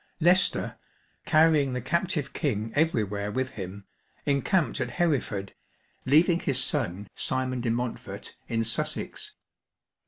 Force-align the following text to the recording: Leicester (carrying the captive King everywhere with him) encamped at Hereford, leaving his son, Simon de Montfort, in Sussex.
Leicester 0.19 0.79
(carrying 1.27 1.73
the 1.73 1.79
captive 1.79 2.33
King 2.33 2.71
everywhere 2.73 3.31
with 3.31 3.49
him) 3.49 3.85
encamped 4.25 4.81
at 4.81 4.89
Hereford, 4.89 5.53
leaving 6.07 6.39
his 6.39 6.57
son, 6.57 7.07
Simon 7.13 7.61
de 7.61 7.69
Montfort, 7.69 8.35
in 8.47 8.63
Sussex. 8.63 9.35